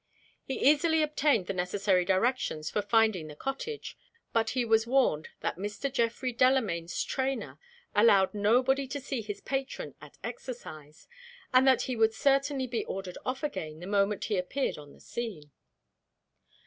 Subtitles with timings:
[0.43, 3.95] He easily obtained the necessary directions for finding the cottage.
[4.33, 5.93] But he was warned that Mr.
[5.93, 7.59] Geoffrey Delamayn's trainer
[7.93, 11.07] allowed nobody to see his patron at exercise,
[11.53, 14.99] and that he would certainly be ordered off again the moment he appeared on the
[15.01, 15.51] scene.